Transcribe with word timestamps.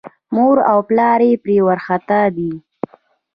مور 0.35 0.57
او 0.71 0.79
پلار 0.89 1.19
یې 1.27 1.33
پرې 1.43 1.57
وارخطا 1.65 2.21
دي. 2.37 2.51